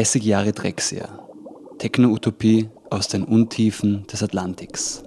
[0.00, 1.10] 30 Jahre Drexia.
[1.76, 5.02] Techno-Utopie aus den Untiefen des Atlantiks.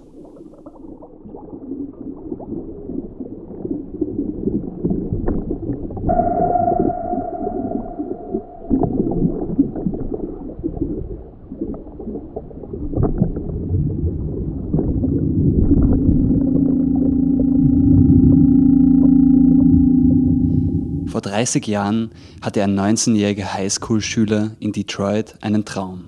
[21.08, 22.12] Vor 30 Jahren
[22.42, 26.06] hatte ein 19-jähriger Highschool-Schüler in Detroit einen Traum.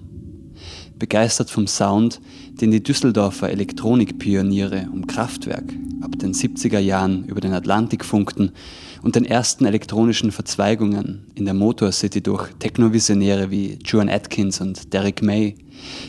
[0.98, 2.22] Begeistert vom Sound,
[2.62, 8.54] den die Düsseldorfer Elektronikpioniere um Kraftwerk ab den 70er Jahren über den Atlantik funkten
[9.02, 14.94] und den ersten elektronischen Verzweigungen in der Motor City durch Technovisionäre wie Juan Atkins und
[14.94, 15.56] Derek May,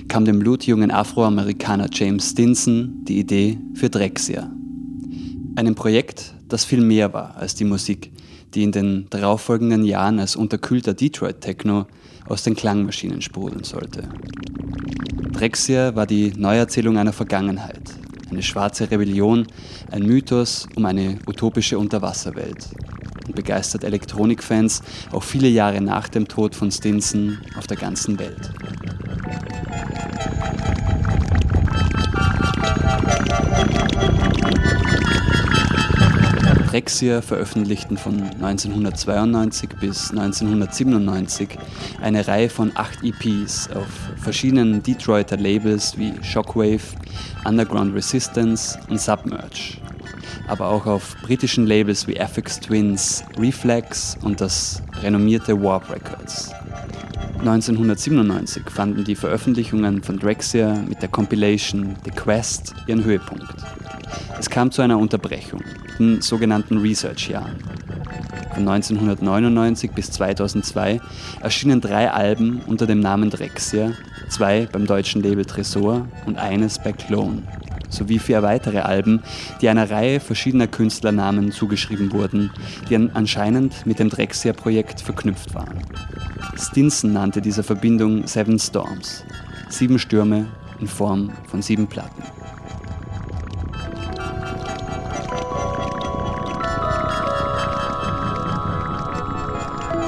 [0.06, 4.52] kam dem blutjungen Afroamerikaner James Stinson die Idee für Drexia.
[5.56, 8.12] Einem Projekt, das viel mehr war als die Musik,
[8.56, 11.86] die in den darauffolgenden Jahren als unterkühlter Detroit-Techno
[12.26, 14.08] aus den Klangmaschinen sprudeln sollte.
[15.32, 17.92] Drexia war die Neuerzählung einer Vergangenheit,
[18.30, 19.46] eine schwarze Rebellion,
[19.90, 22.68] ein Mythos um eine utopische Unterwasserwelt
[23.26, 28.50] und begeistert Elektronikfans auch viele Jahre nach dem Tod von Stinson auf der ganzen Welt.
[36.76, 41.48] Drexia veröffentlichten von 1992 bis 1997
[42.02, 43.86] eine Reihe von acht EPs auf
[44.18, 46.82] verschiedenen Detroiter Labels wie Shockwave,
[47.46, 49.78] Underground Resistance und Submerge,
[50.48, 56.52] aber auch auf britischen Labels wie FX Twins, Reflex und das renommierte Warp Records.
[57.38, 63.44] 1997 fanden die Veröffentlichungen von Drexia mit der Compilation The Quest ihren Höhepunkt.
[64.38, 65.62] Es kam zu einer Unterbrechung,
[65.98, 67.56] den sogenannten Research-Jahren.
[68.54, 71.00] Von 1999 bis 2002
[71.40, 73.92] erschienen drei Alben unter dem Namen Drexia,
[74.28, 77.42] zwei beim deutschen Label Tresor und eines bei Clone,
[77.90, 79.22] sowie vier weitere Alben,
[79.60, 82.50] die einer Reihe verschiedener Künstlernamen zugeschrieben wurden,
[82.88, 85.76] die anscheinend mit dem Drexia-Projekt verknüpft waren.
[86.58, 89.24] Stinson nannte diese Verbindung Seven Storms,
[89.68, 90.46] sieben Stürme
[90.80, 92.22] in Form von sieben Platten.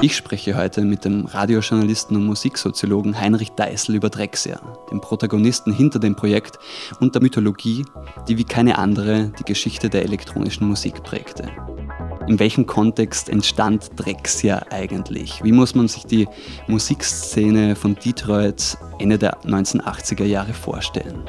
[0.01, 5.99] Ich spreche heute mit dem Radiojournalisten und Musiksoziologen Heinrich Deißel über Drexia, dem Protagonisten hinter
[5.99, 6.57] dem Projekt
[7.01, 7.85] und der Mythologie,
[8.29, 11.49] die wie keine andere die Geschichte der elektronischen Musik prägte.
[12.29, 15.43] In welchem Kontext entstand Drexia eigentlich?
[15.43, 16.27] Wie muss man sich die
[16.67, 21.23] Musikszene von Detroit Ende der 1980er Jahre vorstellen?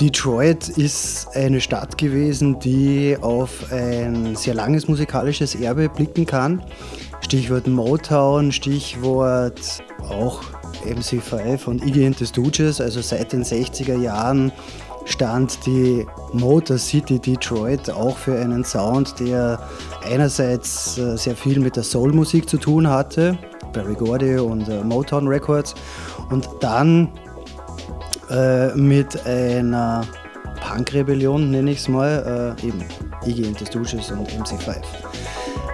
[0.00, 6.62] Detroit ist eine Stadt gewesen, die auf ein sehr langes musikalisches Erbe blicken kann.
[7.20, 10.42] Stichwort Motown, Stichwort auch
[10.86, 12.80] MC5 und Iggy and the Stooges.
[12.80, 14.50] Also seit den 60er Jahren
[15.08, 19.58] stand die Motor City Detroit auch für einen Sound, der
[20.04, 23.36] einerseits äh, sehr viel mit der Soul-Musik zu tun hatte,
[23.72, 25.74] Barry Gordy und äh, Motown Records,
[26.30, 27.08] und dann
[28.30, 30.06] äh, mit einer
[30.60, 32.84] Punk-Rebellion, nenne ich es mal, äh, eben
[33.26, 34.76] Iggy and the Stooges und MC5.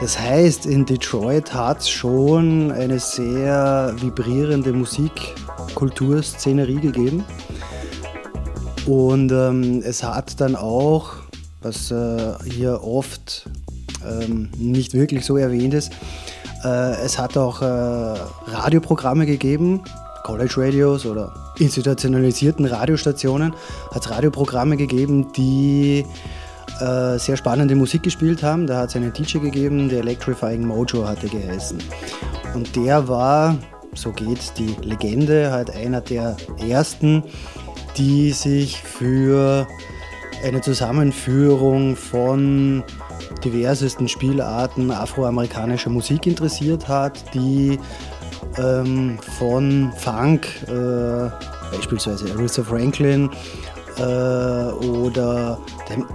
[0.01, 7.25] Das heißt, in Detroit hat es schon eine sehr vibrierende Musikkulturszenerie gegeben.
[8.87, 11.13] Und ähm, es hat dann auch,
[11.63, 13.49] was äh, hier oft
[14.07, 15.93] ähm, nicht wirklich so erwähnt ist,
[16.65, 19.83] äh, es hat auch äh, Radioprogramme gegeben,
[20.25, 23.55] College Radios oder institutionalisierten Radiostationen,
[23.93, 26.05] hat es Radioprogramme gegeben, die
[26.81, 28.67] äh, sehr spannende Musik gespielt haben.
[28.67, 31.79] Da hat es einen DJ gegeben, der Electrifying Mojo hatte geheißen.
[32.55, 33.57] Und der war,
[33.95, 37.23] so geht die Legende, halt einer der ersten,
[37.97, 39.67] die sich für
[40.45, 42.85] eine Zusammenführung von
[43.45, 47.79] diversesten Spielarten afroamerikanischer Musik interessiert hat, die
[48.59, 51.31] ähm, von Funk, äh,
[51.75, 53.31] beispielsweise Aretha Franklin
[53.97, 55.59] äh, oder
[55.89, 56.07] dem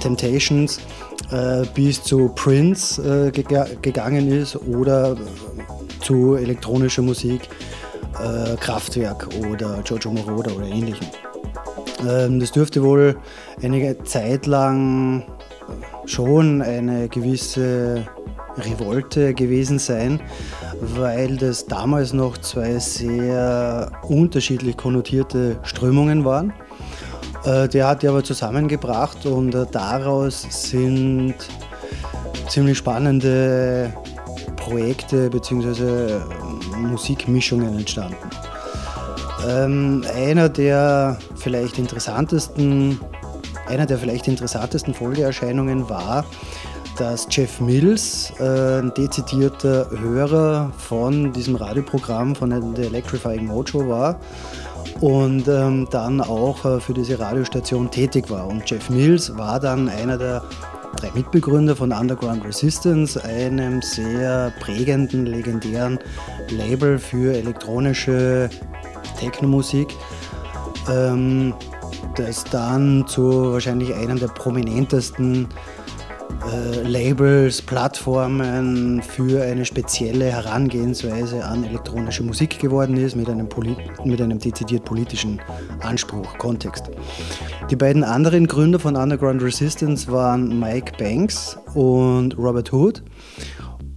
[0.00, 0.80] Temptations
[1.30, 5.16] äh, bis zu Prince äh, gegangen ist oder
[6.00, 7.48] zu elektronischer Musik,
[8.22, 11.06] äh, Kraftwerk oder Giorgio Moroder oder ähnlichem.
[12.08, 13.16] Ähm, das dürfte wohl
[13.62, 15.24] eine Zeit lang
[16.06, 18.06] schon eine gewisse
[18.56, 20.20] Revolte gewesen sein,
[20.80, 26.52] weil das damals noch zwei sehr unterschiedlich konnotierte Strömungen waren.
[27.44, 31.34] Äh, der hat die aber zusammengebracht und äh, daraus sind
[32.48, 33.92] ziemlich spannende
[34.56, 36.20] Projekte bzw.
[36.78, 38.16] Musikmischungen entstanden.
[39.46, 42.98] Ähm, einer der vielleicht interessantesten,
[43.68, 46.24] einer der vielleicht interessantesten Folgeerscheinungen war,
[46.96, 54.18] dass Jeff Mills äh, ein dezidierter Hörer von diesem Radioprogramm von der Electrifying Mojo war
[55.00, 58.46] und ähm, dann auch äh, für diese Radiostation tätig war.
[58.46, 60.42] Und Jeff Mills war dann einer der
[60.96, 65.98] drei Mitbegründer von Underground Resistance, einem sehr prägenden, legendären
[66.48, 68.48] Label für elektronische
[69.18, 69.88] Technomusik,
[70.90, 71.54] ähm,
[72.16, 75.48] das dann zu wahrscheinlich einem der prominentesten
[76.52, 83.48] äh, Labels, Plattformen für eine spezielle Herangehensweise an elektronische Musik geworden ist, mit einem,
[84.04, 85.40] mit einem dezidiert politischen
[85.80, 86.90] Anspruch, Kontext.
[87.70, 93.02] Die beiden anderen Gründer von Underground Resistance waren Mike Banks und Robert Hood.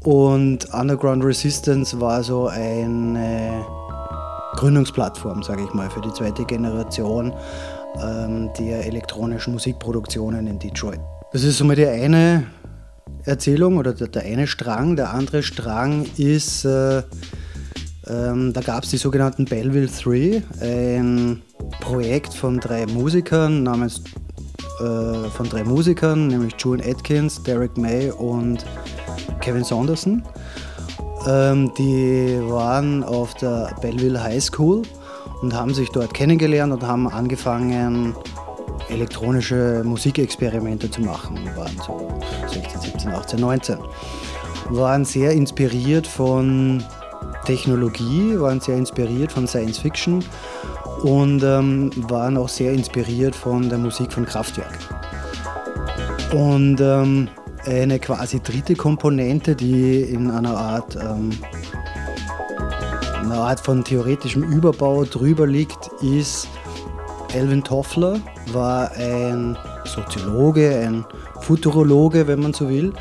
[0.04, 3.66] Und Underground Resistance war so eine
[4.58, 7.32] Gründungsplattform, sage ich mal, für die zweite Generation
[8.02, 11.00] ähm, der elektronischen Musikproduktionen in Detroit.
[11.32, 12.48] Das ist somit die eine
[13.24, 14.96] Erzählung oder der, der eine Strang.
[14.96, 17.04] Der andere Strang ist, äh,
[18.08, 21.42] ähm, da gab es die sogenannten Belleville 3, ein
[21.80, 24.04] Projekt von drei Musikern namens
[24.80, 28.66] äh, von drei Musikern, nämlich Julian Atkins, Derek May und
[29.42, 30.24] Kevin Saunderson.
[31.28, 34.84] Ähm, die waren auf der Belleville High School
[35.42, 38.16] und haben sich dort kennengelernt und haben angefangen,
[38.90, 41.38] elektronische Musikexperimente zu machen.
[41.44, 42.08] Wir waren so
[42.48, 43.78] 16, 17, 18, 19.
[44.70, 46.84] Waren sehr inspiriert von
[47.46, 50.24] Technologie, waren sehr inspiriert von Science Fiction
[51.04, 54.78] und ähm, waren auch sehr inspiriert von der Musik von Kraftwerk.
[56.34, 57.30] Und ähm,
[57.68, 61.32] eine quasi dritte Komponente, die in einer Art, ähm,
[63.20, 66.48] einer Art von theoretischem Überbau drüber liegt, ist
[67.34, 68.20] Elvin Toffler,
[68.54, 71.06] war ein Soziologe, ein
[71.42, 72.94] Futurologe, wenn man so will,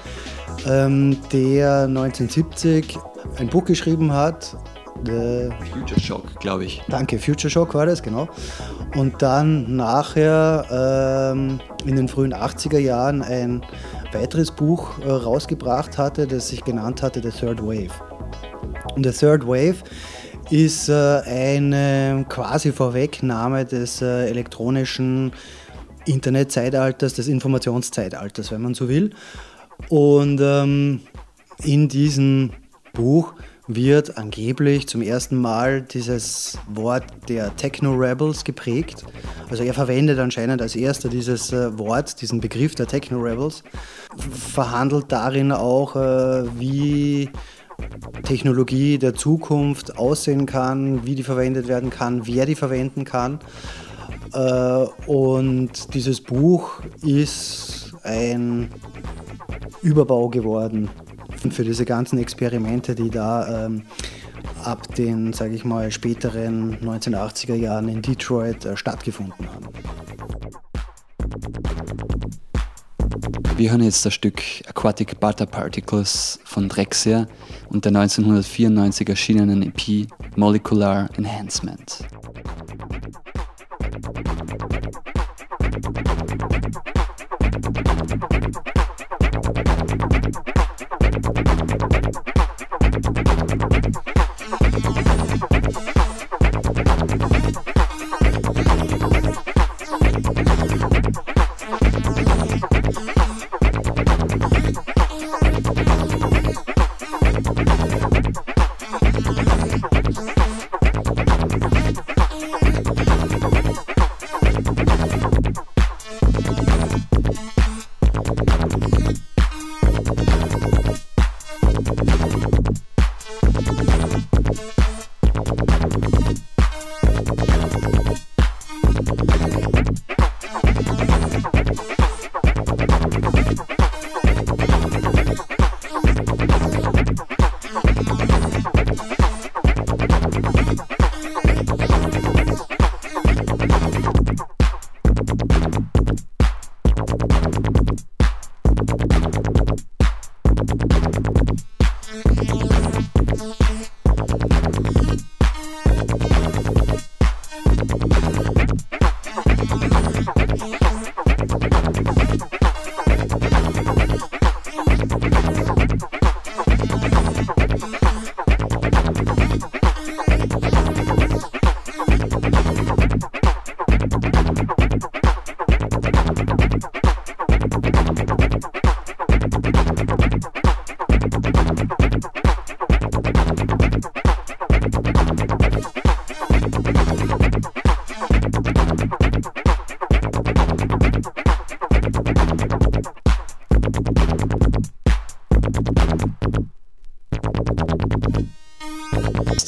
[0.66, 2.98] ähm, der 1970
[3.38, 4.56] ein Buch geschrieben hat.
[5.04, 6.82] The Future Shock, glaube ich.
[6.88, 8.28] Danke, Future Shock war das, genau.
[8.96, 10.64] Und dann nachher
[11.34, 13.62] ähm, in den frühen 80er Jahren ein
[14.12, 17.92] weiteres Buch äh, rausgebracht hatte, das sich genannt hatte The Third Wave.
[18.94, 19.76] Und The Third Wave
[20.50, 25.32] ist äh, eine quasi Vorwegnahme des äh, elektronischen
[26.06, 29.10] Internetzeitalters, des Informationszeitalters, wenn man so will.
[29.88, 31.00] Und ähm,
[31.62, 32.52] in diesem
[32.92, 33.34] Buch
[33.66, 39.04] wird angeblich zum ersten Mal dieses Wort der Techno-Rebels geprägt.
[39.50, 43.64] Also er verwendet anscheinend als erster dieses äh, Wort, diesen Begriff der Techno-Rebels,
[44.30, 47.30] verhandelt darin auch, äh, wie
[48.22, 53.40] Technologie der Zukunft aussehen kann, wie die verwendet werden kann, wer die verwenden kann.
[54.32, 58.70] Äh, und dieses Buch ist ein
[59.82, 60.88] Überbau geworden
[61.50, 63.82] für diese ganzen Experimente, die da ähm,
[64.64, 69.66] ab den, sage ich mal, späteren 1980er Jahren in Detroit äh, stattgefunden haben.
[73.56, 77.26] Wir hören jetzt das Stück Aquatic Butter Particles von Drexia
[77.70, 82.04] und der 1994 erschienenen EP Molecular Enhancement.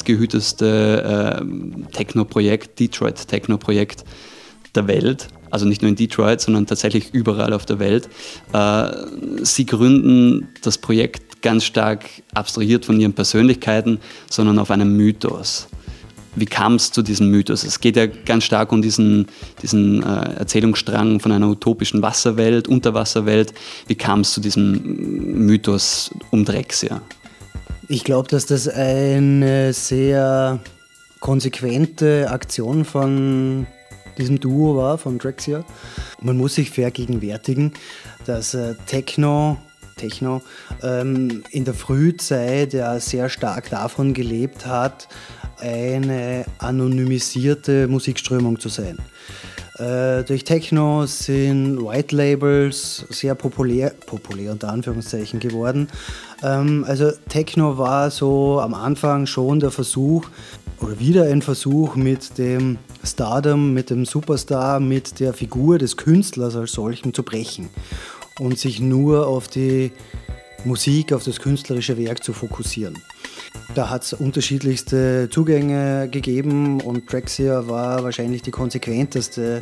[0.09, 4.03] Meistgehüteste äh, Techno-Projekt, Detroit Techno-Projekt
[4.75, 5.27] der Welt.
[5.51, 8.09] Also nicht nur in Detroit, sondern tatsächlich überall auf der Welt.
[8.53, 8.91] Äh,
[9.43, 13.99] sie gründen das Projekt ganz stark abstrahiert von ihren Persönlichkeiten,
[14.29, 15.67] sondern auf einem Mythos.
[16.35, 17.63] Wie kam es zu diesem Mythos?
[17.63, 19.27] Es geht ja ganz stark um diesen,
[19.61, 23.53] diesen äh, Erzählungsstrang von einer utopischen Wasserwelt, Unterwasserwelt.
[23.87, 27.01] Wie kam es zu diesem Mythos um Drexia?
[27.91, 30.59] Ich glaube, dass das eine sehr
[31.21, 33.65] konsequente Aktion von
[34.19, 35.65] diesem Duo war, von Drexia.
[36.21, 37.73] Man muss sich vergegenwärtigen,
[38.27, 39.57] dass äh, Techno,
[39.97, 40.43] Techno
[40.83, 45.07] ähm, in der Frühzeit ja sehr stark davon gelebt hat,
[45.57, 48.99] eine anonymisierte Musikströmung zu sein.
[49.79, 55.87] Äh, durch Techno sind White Labels sehr populär, populär unter Anführungszeichen geworden.
[56.43, 60.25] Ähm, also Techno war so am Anfang schon der Versuch,
[60.81, 66.55] oder wieder ein Versuch mit dem Stardom, mit dem Superstar, mit der Figur des Künstlers
[66.55, 67.69] als solchen zu brechen
[68.39, 69.91] und sich nur auf die
[70.65, 72.97] Musik, auf das künstlerische Werk zu fokussieren.
[73.75, 79.61] Da hat es unterschiedlichste Zugänge gegeben und Drexia war wahrscheinlich die konsequenteste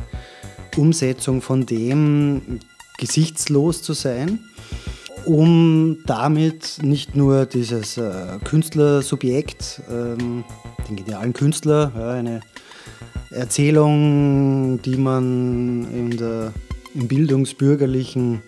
[0.75, 2.59] Umsetzung von dem,
[2.97, 4.39] gesichtslos zu sein,
[5.25, 10.43] um damit nicht nur dieses äh, Künstlersubjekt, ähm,
[10.87, 12.41] den genialen Künstler, ja, eine
[13.29, 16.53] Erzählung, die man in der,
[16.95, 18.41] im bildungsbürgerlichen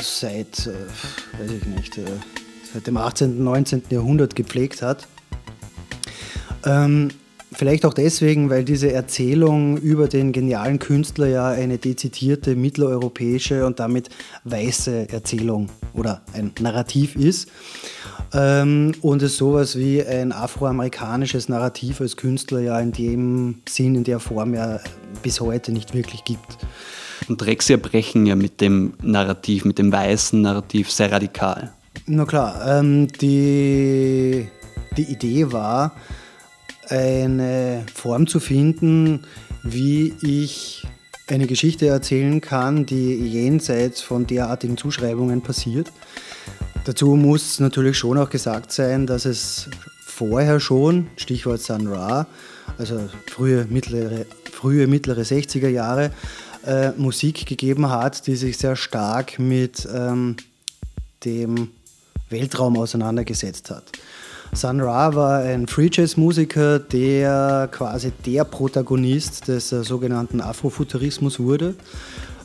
[0.00, 2.04] seit, äh, weiß ich nicht, äh,
[2.72, 3.82] seit dem 18., 19.
[3.90, 5.06] Jahrhundert gepflegt hat.
[6.64, 7.08] Ähm,
[7.52, 13.80] vielleicht auch deswegen, weil diese Erzählung über den genialen Künstler ja eine dezidierte mitteleuropäische und
[13.80, 14.08] damit
[14.44, 17.48] weiße Erzählung oder ein Narrativ ist.
[18.32, 24.04] Ähm, und es sowas wie ein afroamerikanisches Narrativ als Künstler ja in dem Sinn, in
[24.04, 24.78] der Form ja
[25.22, 26.58] bis heute nicht wirklich gibt.
[27.28, 31.72] Und Drexia brechen ja mit dem Narrativ, mit dem weißen Narrativ sehr radikal.
[32.12, 34.48] Na klar, ähm, die,
[34.96, 35.94] die Idee war,
[36.88, 39.22] eine Form zu finden,
[39.62, 40.84] wie ich
[41.28, 45.92] eine Geschichte erzählen kann, die jenseits von derartigen Zuschreibungen passiert.
[46.84, 49.70] Dazu muss natürlich schon auch gesagt sein, dass es
[50.04, 52.26] vorher schon, Stichwort Sun Ra,
[52.76, 56.10] also frühe mittlere, frühe mittlere 60er Jahre,
[56.66, 60.34] äh, Musik gegeben hat, die sich sehr stark mit ähm,
[61.24, 61.68] dem
[62.30, 63.84] Weltraum auseinandergesetzt hat.
[64.52, 71.38] Sun Ra war ein Free Jazz Musiker, der quasi der Protagonist des äh, sogenannten Afrofuturismus
[71.38, 71.76] wurde.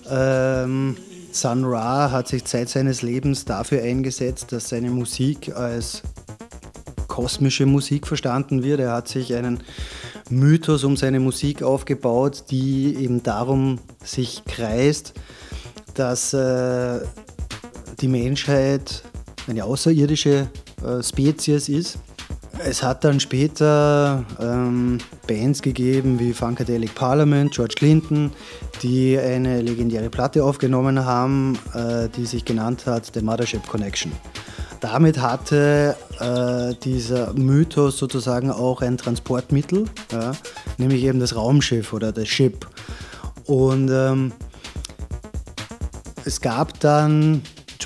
[0.08, 0.98] Ähm,
[1.32, 6.04] Sun Ra hat sich Zeit seines Lebens dafür eingesetzt, dass seine Musik als
[7.08, 8.82] kosmische Musik verstanden wird.
[8.82, 9.62] Er hat sich einen
[10.30, 15.14] Mythos um seine Musik aufgebaut, die eben darum sich kreist,
[15.96, 17.00] dass äh,
[18.00, 19.04] die Menschheit
[19.48, 20.48] eine außerirdische
[20.84, 22.00] äh, Spezies ist.
[22.64, 28.32] Es hat dann später ähm, Bands gegeben wie Funkadelic Parliament, George Clinton,
[28.82, 34.12] die eine legendäre Platte aufgenommen haben, äh, die sich genannt hat The Mothership Connection.
[34.80, 40.34] Damit hatte äh, dieser Mythos sozusagen auch ein Transportmittel, ja,
[40.78, 42.66] nämlich eben das Raumschiff oder das Ship.
[43.46, 44.32] Und ähm,
[46.24, 47.42] es gab dann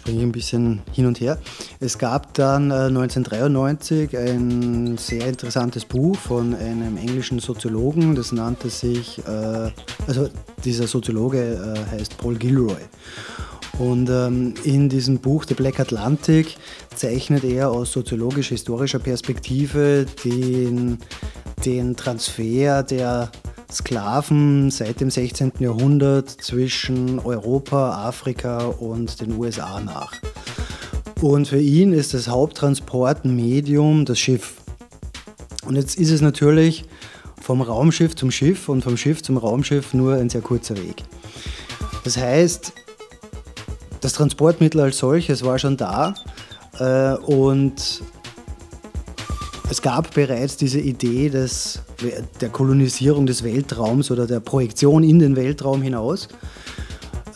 [0.09, 1.37] springe ein bisschen hin und her.
[1.79, 8.69] Es gab dann äh, 1993 ein sehr interessantes Buch von einem englischen Soziologen, das nannte
[8.69, 9.69] sich, äh,
[10.07, 10.29] also
[10.65, 12.81] dieser Soziologe äh, heißt Paul Gilroy.
[13.77, 16.57] Und ähm, in diesem Buch The Black Atlantic
[16.95, 20.97] zeichnet er aus soziologisch-historischer Perspektive den,
[21.65, 23.31] den Transfer der
[23.71, 25.53] Sklaven seit dem 16.
[25.59, 30.13] Jahrhundert zwischen Europa, Afrika und den USA nach.
[31.21, 34.55] Und für ihn ist das Haupttransportmedium das Schiff.
[35.65, 36.85] Und jetzt ist es natürlich
[37.41, 41.03] vom Raumschiff zum Schiff und vom Schiff zum Raumschiff nur ein sehr kurzer Weg.
[42.03, 42.73] Das heißt,
[44.01, 46.15] das Transportmittel als solches war schon da
[46.79, 48.01] äh, und
[49.69, 51.81] es gab bereits diese Idee des,
[52.41, 56.27] der Kolonisierung des Weltraums oder der Projektion in den Weltraum hinaus.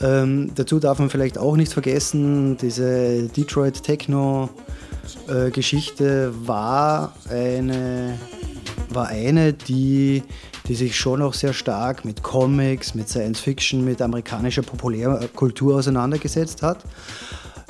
[0.01, 4.49] Ähm, dazu darf man vielleicht auch nicht vergessen, diese Detroit Techno
[5.27, 8.17] äh, Geschichte war eine,
[8.89, 10.23] war eine die,
[10.67, 16.63] die sich schon auch sehr stark mit Comics, mit Science Fiction, mit amerikanischer Populärkultur auseinandergesetzt
[16.63, 16.83] hat.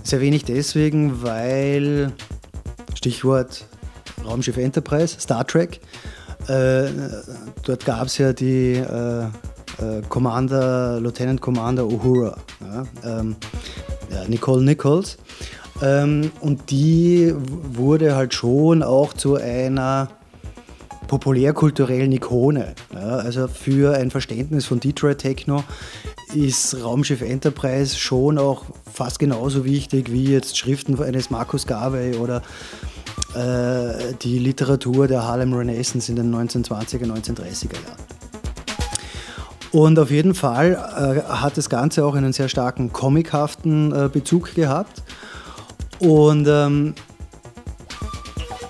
[0.03, 2.13] Sehr wenig deswegen, weil,
[2.95, 3.65] Stichwort
[4.25, 5.79] Raumschiff Enterprise, Star Trek.
[6.47, 6.89] Äh,
[7.63, 13.35] dort gab es ja die äh, äh, Commander, Lieutenant Commander Uhura, ja, ähm,
[14.11, 15.17] ja, Nicole Nichols.
[15.81, 20.09] Ähm, und die wurde halt schon auch zu einer
[21.07, 22.73] populärkulturellen Ikone.
[22.93, 25.63] Ja, also für ein Verständnis von Detroit Techno
[26.33, 32.41] ist Raumschiff Enterprise schon auch fast genauso wichtig wie jetzt Schriften eines Marcus Garvey oder
[33.35, 38.13] äh, die Literatur der Harlem Renaissance in den 1920er, 1930er Jahren.
[39.71, 44.53] Und auf jeden Fall äh, hat das Ganze auch einen sehr starken comichaften äh, Bezug
[44.53, 45.01] gehabt.
[45.99, 46.93] Und ähm,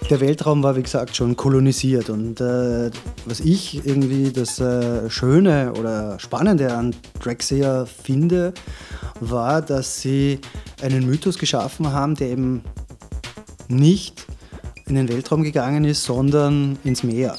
[0.09, 2.09] der Weltraum war, wie gesagt, schon kolonisiert.
[2.09, 2.89] Und äh,
[3.25, 8.53] was ich irgendwie das äh, Schöne oder Spannende an Drexia finde,
[9.19, 10.39] war, dass sie
[10.81, 12.63] einen Mythos geschaffen haben, der eben
[13.67, 14.25] nicht
[14.87, 17.35] in den Weltraum gegangen ist, sondern ins Meer.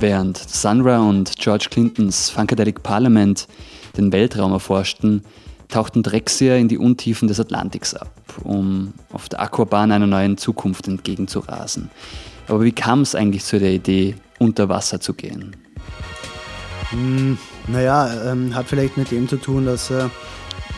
[0.00, 3.48] Während Sunra und George Clintons Funkadelic Parliament
[3.96, 5.24] den Weltraum erforschten,
[5.68, 8.12] tauchten Drexia in die Untiefen des Atlantiks ab,
[8.44, 11.90] um auf der Aquabahn einer neuen Zukunft entgegenzurasen.
[12.46, 15.56] Aber wie kam es eigentlich zu der Idee, unter Wasser zu gehen?
[16.90, 20.08] Hm, naja, ähm, hat vielleicht mit dem zu tun, dass äh,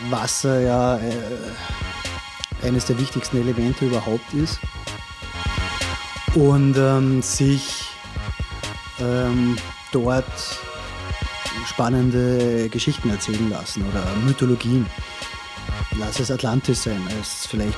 [0.09, 4.59] Wasser ja äh, eines der wichtigsten Elemente überhaupt ist
[6.33, 7.90] und ähm, sich
[9.01, 9.57] ähm,
[9.91, 10.25] dort
[11.65, 14.85] spannende Geschichten erzählen lassen oder Mythologien.
[15.99, 17.77] Lass es Atlantis sein, als vielleicht,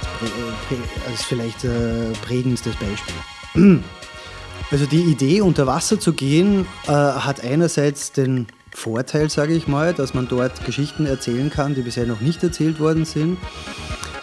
[1.09, 3.83] als vielleicht äh, prägendstes Beispiel.
[4.71, 9.93] Also die Idee, unter Wasser zu gehen, äh, hat einerseits den Vorteil, sage ich mal,
[9.93, 13.37] dass man dort Geschichten erzählen kann, die bisher noch nicht erzählt worden sind.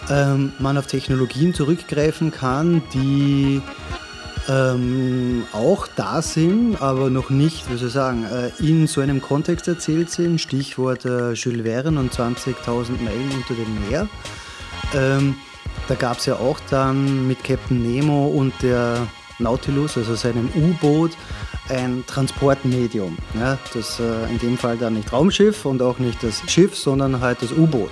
[0.09, 3.63] Ähm, man auf Technologien zurückgreifen kann, die
[4.51, 9.21] ähm, auch da sind, aber noch nicht, wie soll ich sagen, äh, in so einem
[9.21, 10.41] Kontext erzählt sind.
[10.41, 14.09] Stichwort äh, Jules Verne und 20.000 Meilen unter dem Meer.
[14.95, 15.37] Ähm,
[15.87, 19.07] da gab es ja auch dann mit Captain Nemo und der
[19.39, 21.13] Nautilus, also seinem U-Boot,
[21.69, 23.17] ein Transportmedium.
[23.35, 27.21] Ja, das äh, in dem Fall dann nicht Raumschiff und auch nicht das Schiff, sondern
[27.21, 27.91] halt das U-Boot.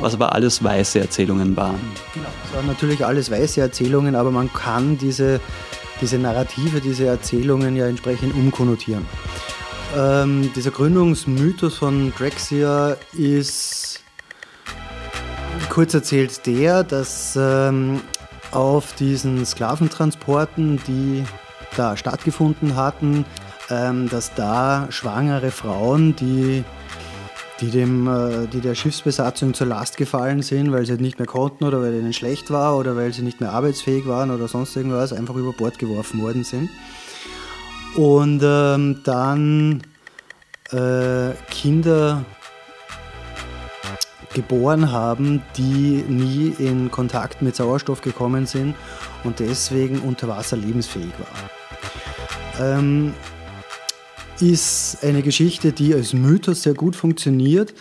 [0.00, 1.80] Was aber alles weiße Erzählungen waren.
[2.14, 5.40] Genau, es waren natürlich alles weiße Erzählungen, aber man kann diese,
[6.00, 9.06] diese Narrative, diese Erzählungen ja entsprechend umkonnotieren.
[9.96, 14.00] Ähm, dieser Gründungsmythos von Drexia ist
[15.70, 18.00] kurz erzählt der, dass ähm,
[18.50, 21.24] auf diesen Sklaventransporten, die
[21.76, 23.24] da stattgefunden hatten,
[23.70, 26.64] ähm, dass da schwangere Frauen, die,
[27.60, 31.64] die, dem, äh, die der Schiffsbesatzung zur Last gefallen sind, weil sie nicht mehr konnten
[31.64, 35.12] oder weil ihnen schlecht war oder weil sie nicht mehr arbeitsfähig waren oder sonst irgendwas,
[35.12, 36.70] einfach über Bord geworfen worden sind.
[37.96, 39.82] Und ähm, dann
[40.70, 42.24] äh, Kinder
[44.34, 48.76] geboren haben, die nie in Kontakt mit Sauerstoff gekommen sind
[49.24, 51.50] und deswegen unter Wasser lebensfähig waren.
[52.60, 53.14] Ähm,
[54.40, 57.74] ist eine Geschichte, die als Mythos sehr gut funktioniert.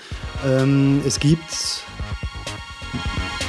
[0.45, 1.83] Ähm, es gibt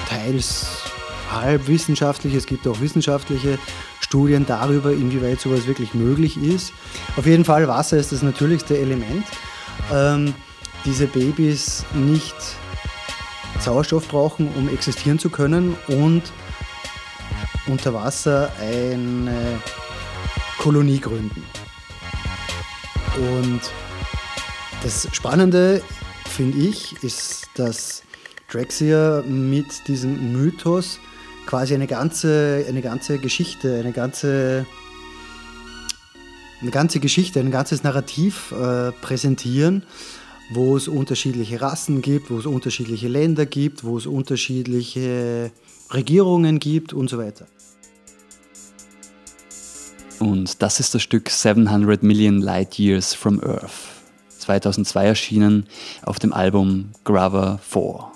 [0.08, 0.82] teils
[1.30, 3.58] halbwissenschaftliche, es gibt auch wissenschaftliche
[4.00, 6.72] Studien darüber, inwieweit sowas wirklich möglich ist.
[7.16, 9.26] Auf jeden Fall, Wasser ist das natürlichste Element.
[9.92, 10.34] Ähm,
[10.84, 12.34] diese Babys nicht
[13.60, 16.22] Sauerstoff brauchen, um existieren zu können und
[17.66, 19.60] unter Wasser eine
[20.58, 21.44] Kolonie gründen.
[23.18, 23.60] Und
[24.82, 25.82] das Spannende,
[26.24, 28.02] finde ich, ist, dass
[28.50, 31.00] Drexia mit diesem Mythos
[31.46, 34.66] quasi eine ganze, eine ganze Geschichte, eine ganze,
[36.60, 39.82] eine ganze Geschichte, ein ganzes Narrativ äh, präsentieren,
[40.50, 45.50] wo es unterschiedliche Rassen gibt, wo es unterschiedliche Länder gibt, wo es unterschiedliche
[45.92, 47.46] Regierungen gibt und so weiter.
[50.18, 53.70] Und das ist das Stück 700 Million Light Years from Earth,
[54.38, 55.66] 2002 erschienen
[56.04, 58.07] auf dem Album Grover 4.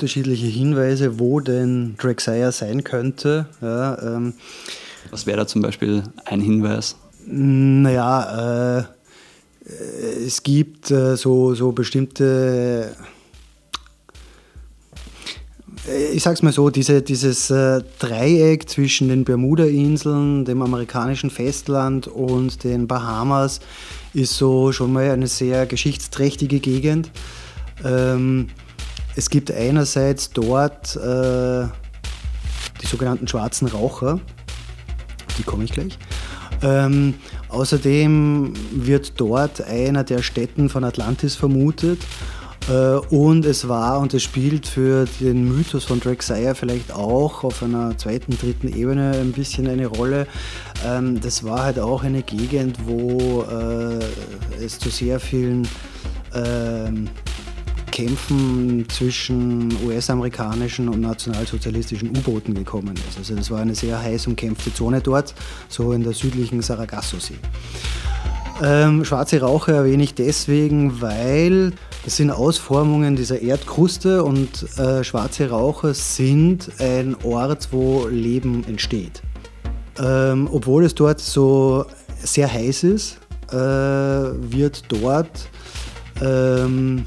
[0.00, 3.44] unterschiedliche Hinweise, wo denn Drexciya sein könnte.
[3.60, 4.32] Ja, ähm,
[5.10, 6.96] Was wäre da zum Beispiel ein Hinweis?
[7.26, 8.84] Naja, äh,
[10.24, 12.96] es gibt äh, so, so bestimmte
[15.86, 22.08] äh, ich sag's mal so, diese, dieses äh, Dreieck zwischen den Bermuda-Inseln, dem amerikanischen Festland
[22.08, 23.60] und den Bahamas
[24.14, 27.10] ist so schon mal eine sehr geschichtsträchtige Gegend.
[27.84, 28.48] Ähm,
[29.20, 31.66] es gibt einerseits dort äh,
[32.80, 34.18] die sogenannten schwarzen Raucher,
[35.36, 35.98] die komme ich gleich.
[36.62, 37.12] Ähm,
[37.50, 42.00] außerdem wird dort einer der Städten von Atlantis vermutet.
[42.70, 47.62] Äh, und es war und es spielt für den Mythos von Drexciya vielleicht auch auf
[47.62, 50.28] einer zweiten, dritten Ebene ein bisschen eine Rolle.
[50.82, 55.68] Ähm, das war halt auch eine Gegend, wo äh, es zu sehr vielen
[56.34, 57.10] ähm,
[58.00, 63.18] Kämpfen zwischen US-amerikanischen und nationalsozialistischen U-Booten gekommen ist.
[63.18, 65.34] Also das war eine sehr heiß umkämpfte Zone dort,
[65.68, 67.34] so in der südlichen Sargasso-See.
[68.62, 71.72] Ähm, schwarze Raucher erwähne ich deswegen, weil
[72.06, 79.20] es sind Ausformungen dieser Erdkruste und äh, schwarze Raucher sind ein Ort, wo Leben entsteht.
[79.98, 81.84] Ähm, obwohl es dort so
[82.22, 83.18] sehr heiß ist,
[83.50, 85.50] äh, wird dort
[86.22, 87.04] ähm,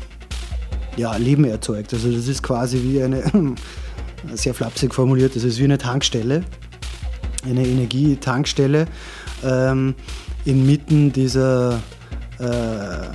[0.98, 1.94] ja, Leben erzeugt.
[1.94, 3.24] Also das ist quasi wie eine,
[4.34, 6.44] sehr flapsig formuliert, das ist wie eine Tankstelle,
[7.46, 8.88] eine Energietankstelle
[9.44, 9.96] ähm,
[10.46, 11.80] inmitten dieser
[12.40, 13.08] äh,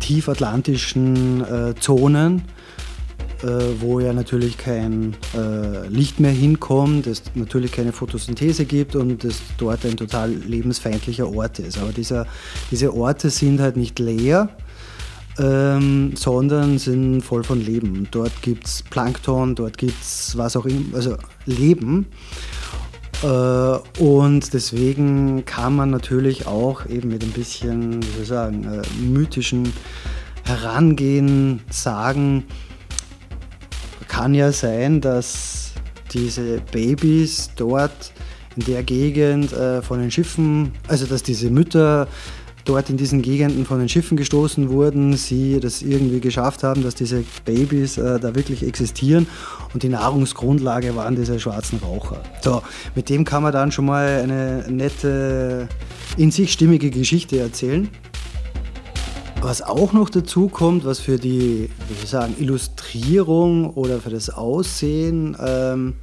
[0.00, 2.42] tiefatlantischen äh, Zonen,
[3.42, 3.46] äh,
[3.80, 9.40] wo ja natürlich kein äh, Licht mehr hinkommt, es natürlich keine Photosynthese gibt und es
[9.58, 11.78] dort ein total lebensfeindlicher Ort ist.
[11.78, 12.26] Aber dieser,
[12.70, 14.48] diese Orte sind halt nicht leer,
[15.38, 18.08] ähm, sondern sind voll von Leben.
[18.10, 21.16] Dort gibt es Plankton, dort gibt es was auch immer, also
[21.46, 22.06] Leben.
[23.22, 23.26] Äh,
[24.02, 29.02] und deswegen kann man natürlich auch eben mit ein bisschen, wie soll ich sagen, äh,
[29.02, 29.72] mythischen
[30.44, 32.44] Herangehen sagen,
[34.08, 35.72] kann ja sein, dass
[36.12, 38.12] diese Babys dort
[38.56, 42.08] in der Gegend äh, von den Schiffen, also dass diese Mütter
[42.64, 46.94] dort in diesen Gegenden von den Schiffen gestoßen wurden, sie das irgendwie geschafft haben, dass
[46.94, 49.26] diese Babys äh, da wirklich existieren
[49.74, 52.22] und die Nahrungsgrundlage waren diese schwarzen Raucher.
[52.40, 52.62] So,
[52.94, 55.68] mit dem kann man dann schon mal eine nette,
[56.16, 57.88] in sich stimmige Geschichte erzählen.
[59.40, 64.10] Was auch noch dazu kommt, was für die, wie soll ich sagen, Illustrierung oder für
[64.10, 65.94] das Aussehen, ähm,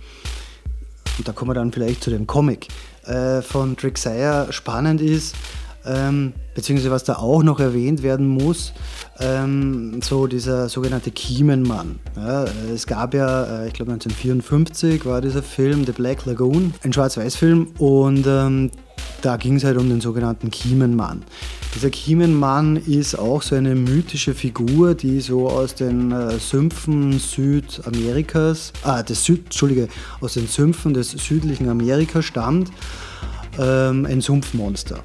[1.18, 2.68] und da kommen wir dann vielleicht zu dem Comic,
[3.06, 5.36] äh, von Drexciya spannend ist,
[5.86, 8.74] ähm, beziehungsweise was da auch noch erwähnt werden muss,
[9.20, 12.00] ähm, so dieser sogenannte Kiemenmann.
[12.16, 16.94] Ja, es gab ja, äh, ich glaube 1954 war dieser Film The Black Lagoon, ein
[16.94, 18.72] Schwarz-Weiß-Film und ähm,
[19.22, 21.24] da ging es halt um den sogenannten Kiemenmann.
[21.76, 28.74] Dieser Kiemenmann ist auch so eine mythische Figur, die so aus den äh, Sümpfen Südamerikas,
[28.84, 29.88] ah, des Süd, Entschuldige,
[30.20, 32.72] aus den Sümpfen des südlichen Amerika stammt.
[33.60, 35.04] Ähm, ein Sumpfmonster.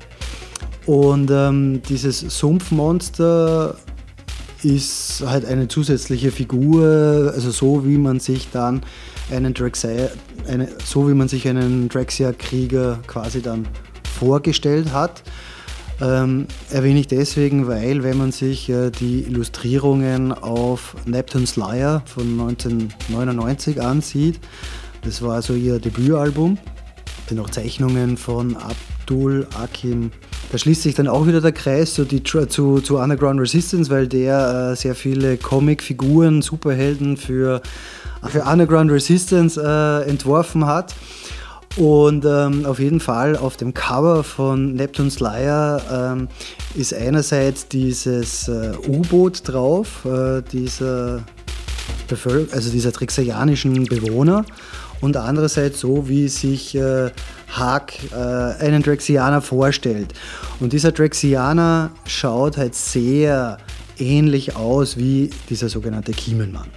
[0.87, 3.77] Und ähm, dieses Sumpfmonster
[4.63, 8.83] ist halt eine zusätzliche Figur, also so wie man sich dann
[9.31, 10.09] einen Drexia,
[10.49, 13.67] eine, so wie man sich einen Drexia-Krieger quasi dann
[14.19, 15.23] vorgestellt hat.
[16.01, 22.41] Ähm, erwähne ich deswegen, weil wenn man sich äh, die Illustrierungen auf Neptune's Lyre von
[22.41, 24.41] 1999 ansieht,
[25.03, 26.59] das war also ihr Debütalbum,
[27.29, 30.11] sind auch Zeichnungen von Abdul Akim.
[30.53, 34.07] Da schließt sich dann auch wieder der Kreis zu, die, zu, zu Underground Resistance, weil
[34.07, 37.63] der äh, sehr viele Comicfiguren, Superhelden für,
[38.29, 40.95] für Underground Resistance äh, entworfen hat.
[41.77, 46.29] Und ähm, auf jeden Fall auf dem Cover von Neptune's Lyre ähm,
[46.77, 51.25] ist einerseits dieses äh, U-Boot drauf, äh, dieser,
[52.53, 54.45] also dieser trixerianischen Bewohner
[55.05, 57.11] und andererseits so, wie sich äh,
[57.53, 60.15] Haag äh, einen Drexianer vorstellt.
[60.61, 63.59] Und dieser Drexianer schaut halt sehr
[63.99, 66.69] ähnlich aus wie dieser sogenannte Kiemenmann.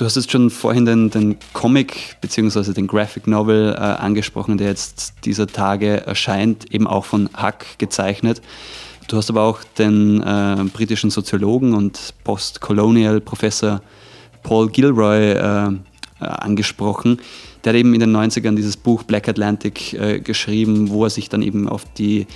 [0.00, 2.72] Du hast jetzt schon vorhin den, den Comic bzw.
[2.72, 8.40] den Graphic Novel äh, angesprochen, der jetzt dieser Tage erscheint, eben auch von Hack gezeichnet.
[9.08, 13.82] Du hast aber auch den äh, britischen Soziologen und Post-Colonial-Professor
[14.42, 15.74] Paul Gilroy äh, äh,
[16.18, 17.20] angesprochen.
[17.62, 21.28] Der hat eben in den 90ern dieses Buch Black Atlantic äh, geschrieben, wo er sich
[21.28, 22.26] dann eben auf die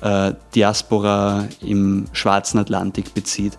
[0.00, 3.58] äh, Diaspora im schwarzen Atlantik bezieht.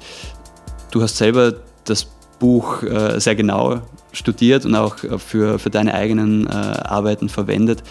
[0.90, 1.54] Du hast selber
[1.86, 2.13] das
[2.44, 3.80] Buch äh, sehr genau
[4.12, 7.84] studiert und auch äh, für, für deine eigenen äh, Arbeiten verwendet.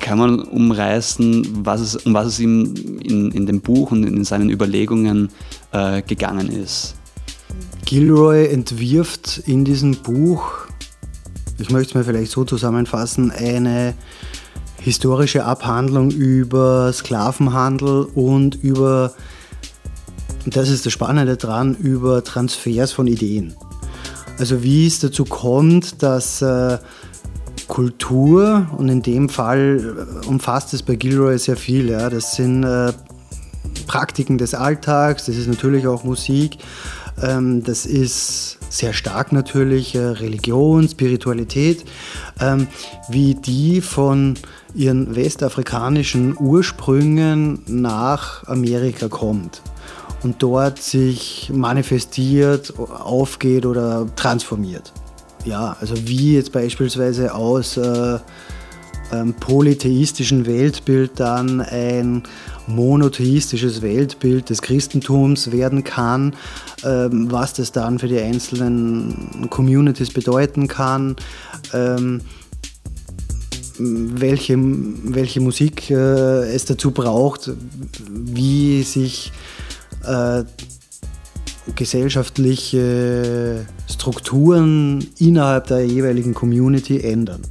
[0.00, 4.24] Kann man umreißen, was es, um was es ihm in, in dem Buch und in
[4.24, 5.28] seinen Überlegungen
[6.08, 6.96] gegangen ist?
[7.84, 10.50] Gilroy entwirft in diesem Buch,
[11.58, 13.94] ich möchte es mir vielleicht so zusammenfassen, eine
[14.80, 19.12] historische Abhandlung über Sklavenhandel und über
[20.44, 23.54] und das ist das Spannende daran, über Transfers von Ideen.
[24.38, 26.78] Also wie es dazu kommt, dass äh,
[27.68, 32.64] Kultur, und in dem Fall äh, umfasst es bei Gilroy sehr viel, ja, das sind
[32.64, 32.92] äh,
[33.86, 36.56] Praktiken des Alltags, das ist natürlich auch Musik,
[37.22, 41.84] ähm, das ist sehr stark natürlich äh, Religion, Spiritualität,
[42.40, 42.66] ähm,
[43.10, 44.34] wie die von
[44.74, 49.60] ihren westafrikanischen Ursprüngen nach Amerika kommt
[50.22, 54.92] und dort sich manifestiert, aufgeht oder transformiert.
[55.44, 58.18] Ja, also wie jetzt beispielsweise aus äh,
[59.10, 62.22] einem polytheistischen Weltbild dann ein
[62.66, 66.34] monotheistisches Weltbild des Christentums werden kann,
[66.84, 71.16] ähm, was das dann für die einzelnen Communities bedeuten kann.
[71.72, 72.20] Ähm,
[73.82, 77.50] welche, welche Musik äh, es dazu braucht,
[78.10, 79.32] wie sich
[81.76, 87.42] gesellschaftliche Strukturen innerhalb der jeweiligen Community ändern.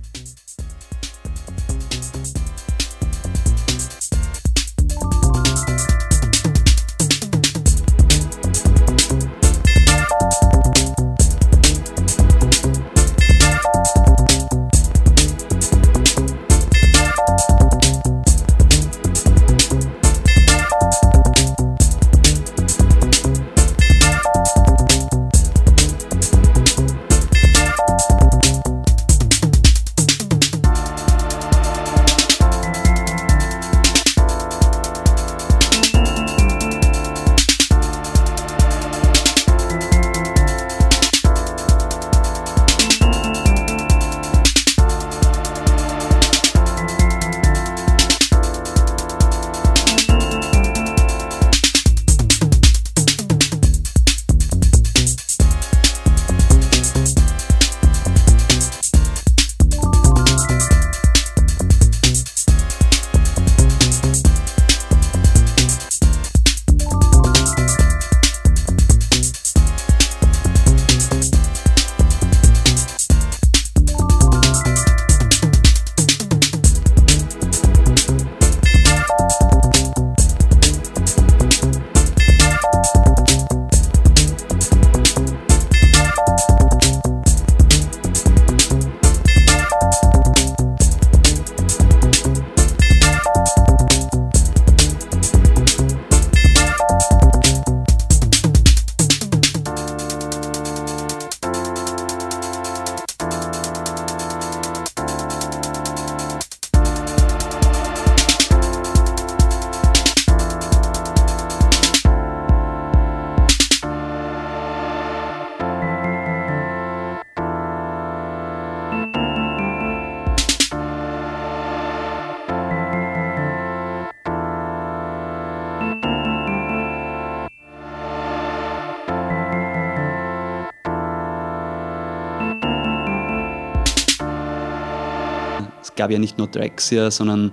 [136.00, 137.52] Gab ja nicht nur Drexia, sondern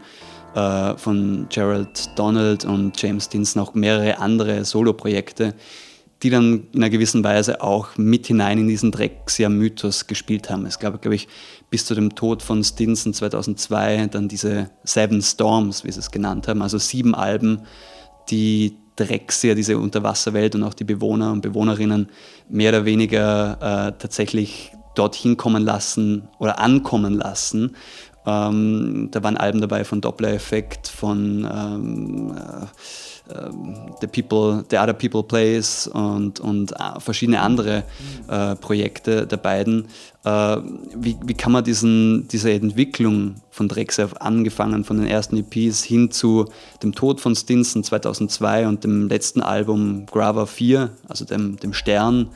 [0.55, 5.55] äh, von Gerald Donald und James Dinson auch mehrere andere Soloprojekte,
[6.23, 10.65] die dann in einer gewissen Weise auch mit hinein in diesen Drexia-Mythos gespielt haben.
[10.65, 11.27] Es gab, glaube ich,
[11.71, 16.47] bis zu dem Tod von Stinson 2002 dann diese Seven Storms, wie sie es genannt
[16.47, 17.63] haben, also sieben Alben,
[18.31, 22.07] die Drexia, diese Unterwasserwelt und auch die Bewohner und Bewohnerinnen
[22.49, 27.77] mehr oder weniger äh, tatsächlich dorthin kommen lassen oder ankommen lassen.
[28.27, 32.67] Ähm, da waren Alben dabei von Doppler-Effekt, von ähm, äh,
[33.29, 37.85] ähm, the People, The Other People Plays und, und äh, verschiedene andere
[38.29, 39.87] äh, Projekte der beiden.
[40.25, 40.57] Äh,
[40.97, 46.11] wie, wie kann man diesen, diese Entwicklung von Drexel angefangen von den ersten EPs hin
[46.11, 46.47] zu
[46.83, 52.29] dem Tod von Stinson 2002 und dem letzten Album Grava 4, also dem, dem Stern,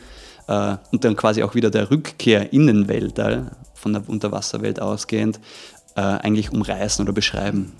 [0.48, 5.40] äh, und dann quasi auch wieder der Rückkehr in den Weltall, von der Unterwasserwelt ausgehend,
[6.00, 7.72] äh, eigentlich umreißen oder beschreiben?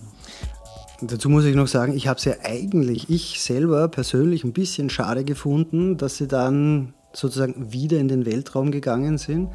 [1.00, 4.90] Dazu muss ich noch sagen, ich habe es ja eigentlich, ich selber persönlich ein bisschen
[4.90, 9.48] schade gefunden, dass sie dann sozusagen wieder in den Weltraum gegangen sind,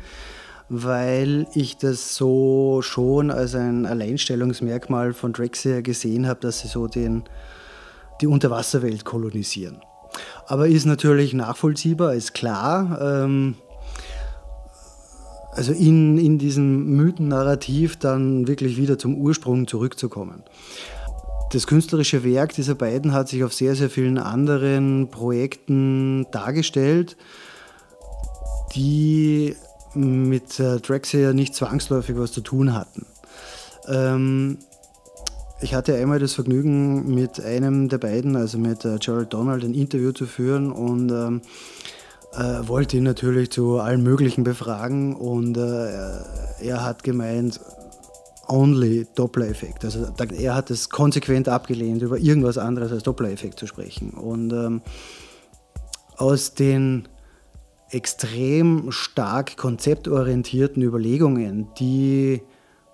[0.69, 6.87] weil ich das so schon als ein Alleinstellungsmerkmal von Drexia gesehen habe, dass sie so
[6.87, 7.23] den,
[8.21, 9.81] die Unterwasserwelt kolonisieren.
[10.47, 12.99] Aber ist natürlich nachvollziehbar, ist klar.
[12.99, 13.55] Ähm,
[15.55, 20.43] also in, in diesem Mythennarrativ dann wirklich wieder zum Ursprung zurückzukommen.
[21.51, 27.15] Das künstlerische Werk dieser beiden hat sich auf sehr, sehr vielen anderen Projekten dargestellt,
[28.75, 29.55] die
[29.93, 33.05] mit äh, Drexel nicht zwangsläufig was zu tun hatten.
[33.87, 34.57] Ähm,
[35.61, 39.73] ich hatte einmal das Vergnügen, mit einem der beiden, also mit äh, Gerald Donald, ein
[39.73, 41.41] Interview zu führen und ähm,
[42.37, 45.89] äh, wollte ihn natürlich zu allen möglichen befragen und äh,
[46.61, 47.59] er hat gemeint,
[48.47, 49.85] only Doppler-Effekt.
[49.85, 50.07] Also
[50.37, 54.11] er hat es konsequent abgelehnt, über irgendwas anderes als Doppler-Effekt zu sprechen.
[54.11, 54.81] Und ähm,
[56.17, 57.07] aus den
[57.89, 62.41] extrem stark konzeptorientierten Überlegungen, die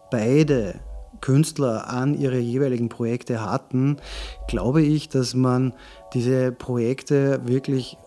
[0.10, 0.76] beide
[1.22, 3.98] Künstler an ihre jeweiligen Projekte hatten,
[4.48, 5.74] glaube ich, dass man
[6.14, 7.98] diese Projekte wirklich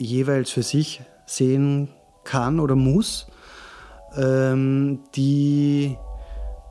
[0.00, 1.88] jeweils für sich sehen
[2.24, 3.26] kann oder muss,
[4.16, 5.96] ähm, die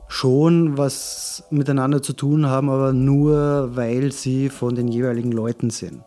[0.08, 6.02] schon was miteinander zu tun haben, aber nur weil sie von den jeweiligen Leuten sind.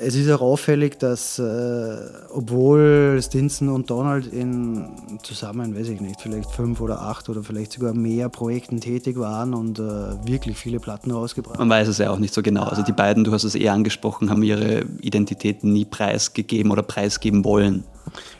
[0.00, 1.96] Es ist auch auffällig, dass äh,
[2.30, 4.88] obwohl Stinson und Donald in
[5.22, 9.54] zusammen, weiß ich nicht, vielleicht fünf oder acht oder vielleicht sogar mehr Projekten tätig waren
[9.54, 11.68] und äh, wirklich viele Platten rausgebracht haben.
[11.68, 12.64] Man weiß es ja auch nicht so genau.
[12.64, 17.44] Also die beiden, du hast es eher angesprochen, haben ihre Identität nie preisgegeben oder preisgeben
[17.44, 17.84] wollen.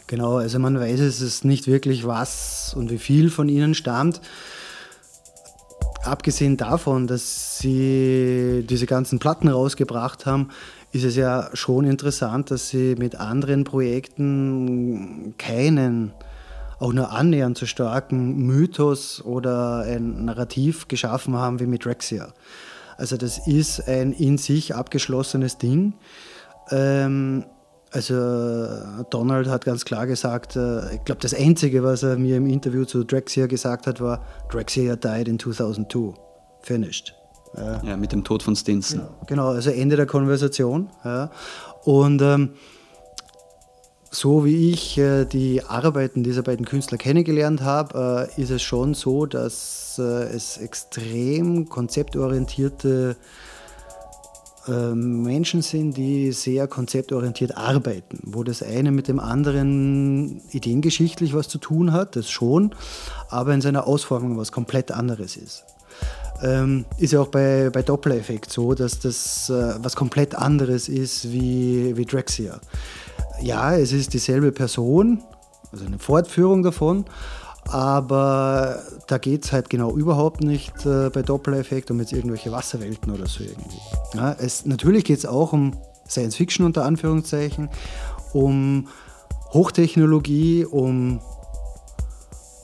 [0.07, 4.21] Genau, also man weiß es nicht wirklich, was und wie viel von ihnen stammt.
[6.05, 10.49] Abgesehen davon, dass sie diese ganzen Platten rausgebracht haben,
[10.93, 16.13] ist es ja schon interessant, dass sie mit anderen Projekten keinen
[16.79, 22.33] auch nur annähernd so starken Mythos oder ein Narrativ geschaffen haben wie mit Rexia.
[22.97, 25.95] Also das ist ein in sich abgeschlossenes Ding.
[26.71, 27.45] Ähm,
[27.91, 28.15] also
[29.11, 32.85] Donald hat ganz klar gesagt, äh, ich glaube das Einzige, was er mir im Interview
[32.85, 36.15] zu Drexia gesagt hat, war, Drexia died in 2002.
[36.61, 37.15] Finished.
[37.57, 39.01] Ja, mit dem Tod von Stinson.
[39.01, 40.91] Genau, genau also Ende der Konversation.
[41.05, 41.31] Ja.
[41.85, 42.51] Und ähm,
[44.11, 48.95] so wie ich äh, die Arbeiten dieser beiden Künstler kennengelernt habe, äh, ist es schon
[48.95, 53.17] so, dass äh, es extrem konzeptorientierte
[54.67, 61.49] ähm, Menschen sind, die sehr konzeptorientiert arbeiten, wo das eine mit dem anderen ideengeschichtlich was
[61.49, 62.75] zu tun hat, das schon,
[63.29, 65.65] aber in seiner Ausformung was komplett anderes ist.
[66.43, 71.33] Ähm, ist ja auch bei, bei Doppler-Effekt so, dass das äh, was komplett anderes ist
[71.33, 72.61] wie, wie Drexia.
[73.41, 75.23] Ja, es ist dieselbe Person,
[75.73, 77.05] also eine Fortführung davon,
[77.69, 83.13] aber da geht es halt genau überhaupt nicht äh, bei Doppler-Effekt um jetzt irgendwelche Wasserwelten
[83.13, 83.79] oder so irgendwie.
[84.15, 85.77] Ja, es, natürlich geht es auch um
[86.09, 87.69] Science Fiction unter Anführungszeichen,
[88.33, 88.89] um
[89.53, 91.21] Hochtechnologie, um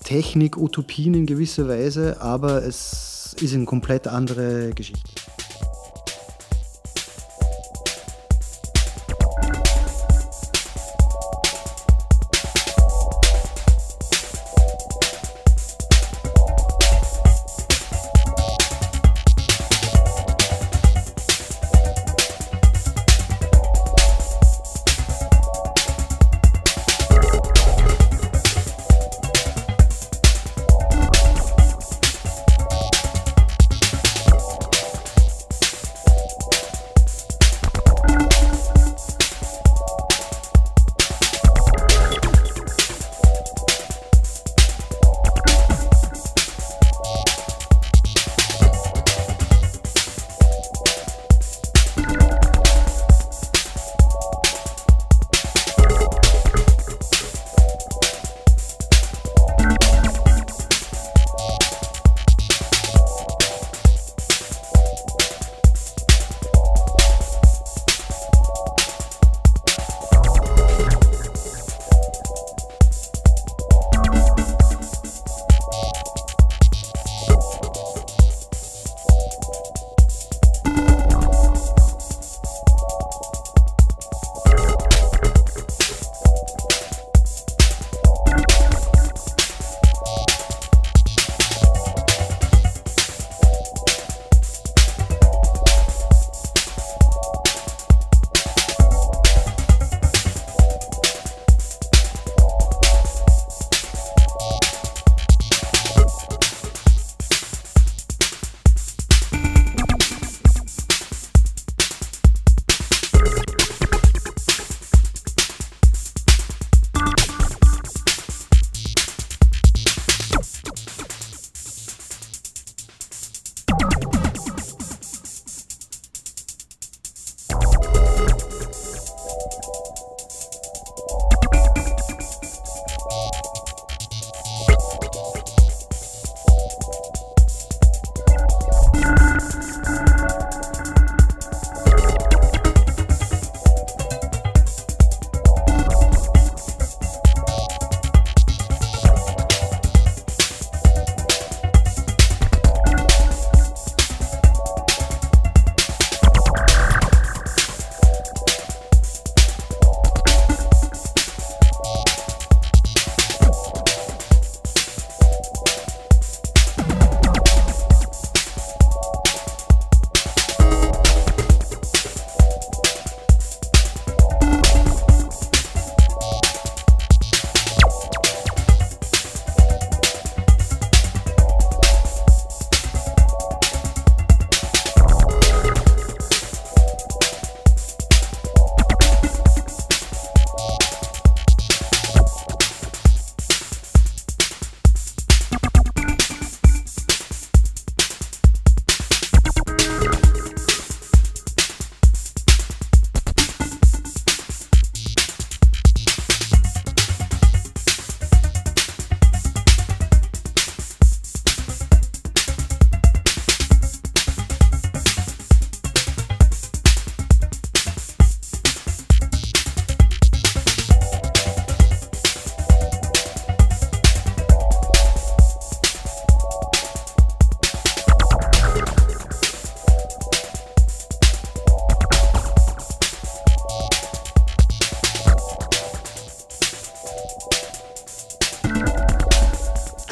[0.04, 5.23] Technik, Utopien in gewisser Weise, aber es ist eine komplett andere Geschichte.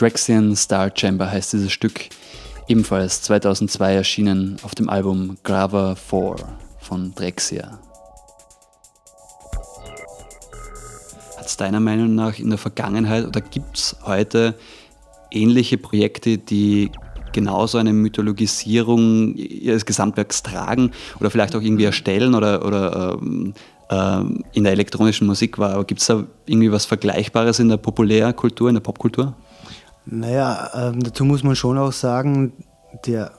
[0.02, 2.08] Drexian Star Chamber heißt dieses Stück,
[2.66, 6.34] ebenfalls 2002 erschienen auf dem Album Grava 4
[6.80, 7.78] von Drexia.
[11.38, 14.56] Hat es deiner Meinung nach in der Vergangenheit oder gibt es heute
[15.30, 16.90] ähnliche Projekte, die
[17.32, 20.90] genauso eine Mythologisierung ihres Gesamtwerks tragen
[21.20, 23.54] oder vielleicht auch irgendwie erstellen oder, oder ähm,
[23.88, 25.84] ähm, in der elektronischen Musik war.
[25.84, 29.36] Gibt es da irgendwie was Vergleichbares in der Populärkultur, in der Popkultur?
[30.04, 32.52] Naja, ähm, dazu muss man schon auch sagen,
[33.06, 33.32] der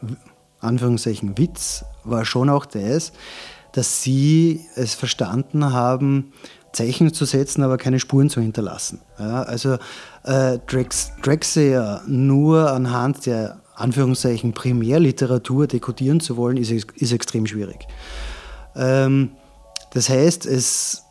[0.59, 3.11] Anführungszeichen Witz war schon auch das,
[3.73, 6.31] dass sie es verstanden haben,
[6.71, 9.01] Zeichen zu setzen, aber keine Spuren zu hinterlassen.
[9.19, 9.77] Ja, also
[10.23, 17.87] äh, Drex, Drexler nur anhand der Anführungszeichen Primärliteratur dekodieren zu wollen, ist, ist extrem schwierig.
[18.75, 19.31] Ähm,
[19.91, 21.03] das heißt, es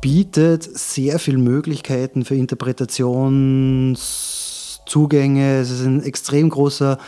[0.00, 2.34] bietet sehr viele Möglichkeiten für
[4.84, 5.58] Interpretationszugänge.
[5.58, 6.98] Es ist ein extrem großer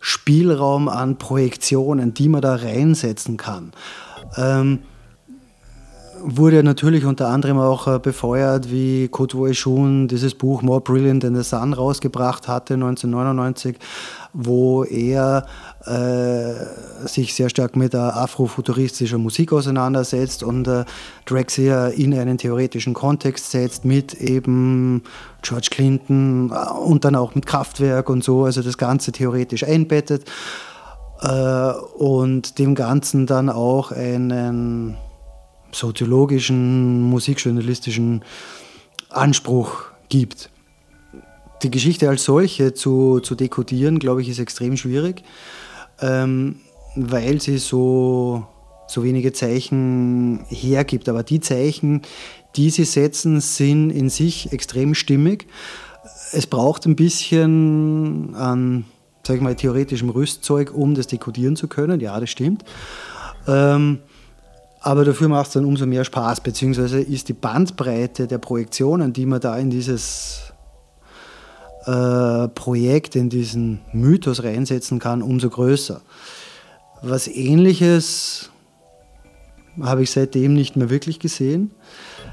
[0.00, 3.72] Spielraum an Projektionen, die man da reinsetzen kann.
[4.36, 4.80] Ähm,
[6.22, 11.34] wurde natürlich unter anderem auch äh, befeuert, wie Kurt Shun dieses Buch More Brilliant Than
[11.34, 13.76] the Sun rausgebracht hatte 1999,
[14.32, 15.46] wo er
[15.84, 20.84] äh, sich sehr stark mit der afrofuturistischer Musik auseinandersetzt und äh,
[21.24, 25.02] Drexler in einen theoretischen Kontext setzt mit eben
[25.42, 30.24] George Clinton äh, und dann auch mit Kraftwerk und so, also das Ganze theoretisch einbettet
[31.20, 34.96] äh, und dem Ganzen dann auch einen
[35.72, 38.22] soziologischen, musikjournalistischen
[39.10, 40.50] Anspruch gibt.
[41.62, 45.24] Die Geschichte als solche zu, zu dekodieren, glaube ich, ist extrem schwierig,
[46.00, 46.60] ähm,
[46.94, 48.46] weil sie so,
[48.86, 51.08] so wenige Zeichen hergibt.
[51.08, 52.02] Aber die Zeichen,
[52.56, 55.46] die sie setzen, sind in sich extrem stimmig.
[56.32, 58.84] Es braucht ein bisschen an,
[59.26, 62.00] sag ich mal, theoretischem Rüstzeug, um das dekodieren zu können.
[62.00, 62.64] Ja, das stimmt.
[63.48, 63.98] Ähm,
[64.88, 69.26] aber dafür macht es dann umso mehr Spaß, beziehungsweise ist die Bandbreite der Projektionen, die
[69.26, 70.54] man da in dieses
[71.84, 76.00] äh, Projekt, in diesen Mythos reinsetzen kann, umso größer.
[77.02, 78.48] Was ähnliches
[79.82, 81.72] habe ich seitdem nicht mehr wirklich gesehen.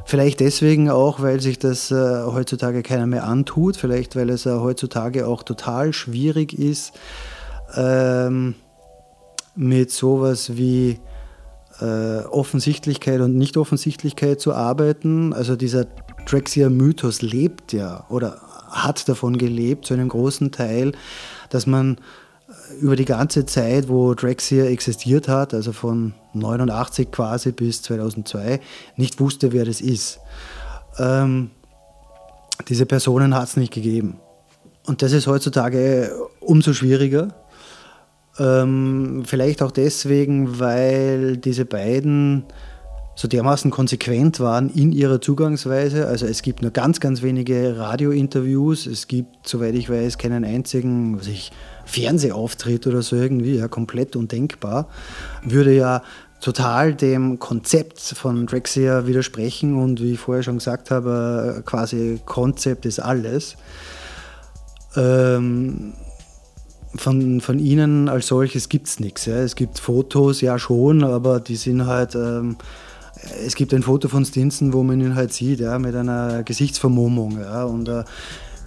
[0.05, 4.51] Vielleicht deswegen auch, weil sich das äh, heutzutage keiner mehr antut, vielleicht weil es äh,
[4.51, 6.93] heutzutage auch total schwierig ist,
[7.75, 8.55] ähm,
[9.57, 11.01] mit sowas wie
[11.83, 15.33] Offensichtlichkeit und Nicht-Offensichtlichkeit zu arbeiten.
[15.33, 15.85] Also dieser
[16.25, 20.91] Drexia-Mythos lebt ja oder hat davon gelebt, zu einem großen Teil,
[21.49, 21.97] dass man
[22.47, 28.59] äh, über die ganze Zeit, wo Drexia existiert hat, also von 89 quasi bis 2002,
[28.97, 30.19] nicht wusste, wer das ist.
[30.97, 31.51] Ähm,
[32.67, 34.19] diese Personen hat es nicht gegeben.
[34.85, 37.29] Und das ist heutzutage umso schwieriger,
[38.39, 42.43] ähm, vielleicht auch deswegen, weil diese beiden
[43.15, 46.07] so dermaßen konsequent waren in ihrer Zugangsweise.
[46.07, 48.87] Also es gibt nur ganz, ganz wenige Radiointerviews.
[48.87, 51.51] Es gibt, soweit ich weiß, keinen einzigen was ich,
[51.85, 53.55] Fernsehauftritt oder so irgendwie.
[53.55, 54.89] Ja, komplett undenkbar.
[55.43, 56.01] Würde ja
[56.41, 62.85] total dem Konzept von Drexia widersprechen und wie ich vorher schon gesagt habe, quasi Konzept
[62.85, 63.55] ist alles.
[64.97, 65.93] Ähm,
[66.97, 69.25] von, von ihnen als solches gibt es nichts.
[69.25, 69.37] Ja.
[69.37, 72.15] Es gibt Fotos, ja schon, aber die sind halt.
[72.15, 72.57] Ähm,
[73.45, 77.39] es gibt ein Foto von Stinson, wo man ihn halt sieht, ja, mit einer Gesichtsvermummung.
[77.39, 78.03] Ja, und äh,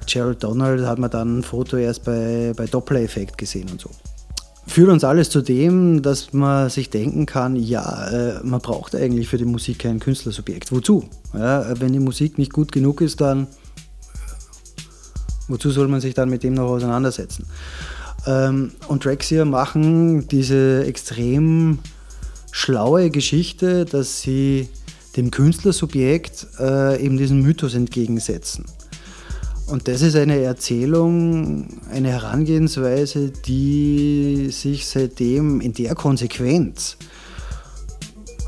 [0.06, 3.90] Gerald Donald hat man dann ein Foto erst bei, bei Doppler-Effekt gesehen und so.
[4.66, 9.28] Führt uns alles zu dem, dass man sich denken kann, ja, äh, man braucht eigentlich
[9.28, 10.72] für die Musik kein Künstlersubjekt.
[10.72, 11.04] Wozu?
[11.32, 13.46] Ja, wenn die Musik nicht gut genug ist, dann
[15.48, 17.46] wozu soll man sich dann mit dem noch auseinandersetzen?
[18.28, 21.78] Ähm, und Drexia machen diese extrem
[22.52, 24.68] schlaue Geschichte, dass sie
[25.16, 28.66] dem Künstlersubjekt äh, eben diesen Mythos entgegensetzen.
[29.66, 36.96] Und das ist eine Erzählung, eine Herangehensweise, die sich seitdem in der Konsequenz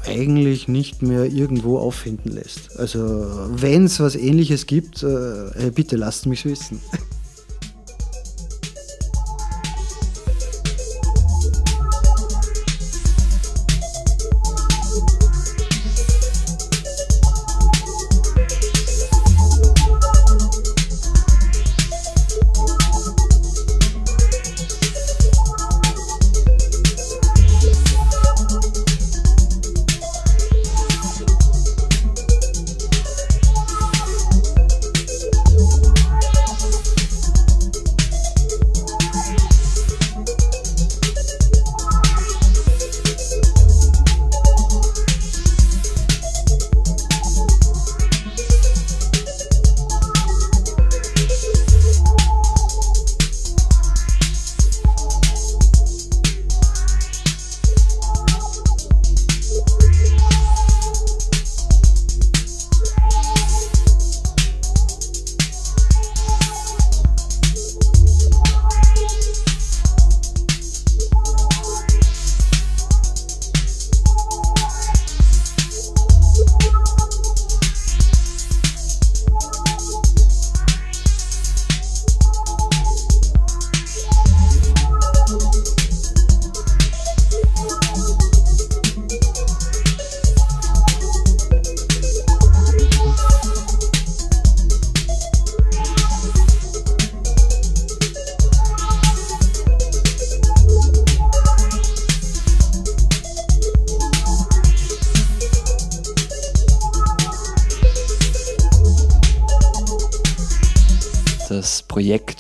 [0.07, 2.79] eigentlich nicht mehr irgendwo auffinden lässt.
[2.79, 6.81] Also wenn es was ähnliches gibt, äh, bitte lasst mich wissen.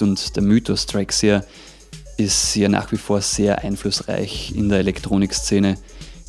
[0.02, 1.44] Und der Mythos Drexia
[2.16, 5.76] ist ja nach wie vor sehr einflussreich in der Elektronikszene.